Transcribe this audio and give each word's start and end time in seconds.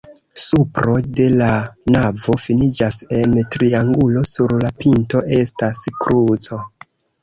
Supro 0.43 0.95
de 1.19 1.27
la 1.41 1.49
navo 1.97 2.39
finiĝas 2.47 2.99
en 3.21 3.39
triangulo, 3.59 4.27
sur 4.35 4.59
la 4.67 4.77
pinto 4.83 5.27
estas 5.41 5.89
kruco. 6.05 6.65